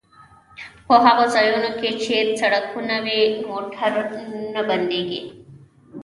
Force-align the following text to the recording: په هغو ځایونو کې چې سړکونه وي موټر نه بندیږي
په 0.87 0.95
هغو 1.05 1.25
ځایونو 1.35 1.69
کې 1.79 1.89
چې 2.03 2.15
سړکونه 2.39 2.95
وي 3.05 3.21
موټر 3.49 3.91
نه 4.53 4.61
بندیږي 4.69 5.21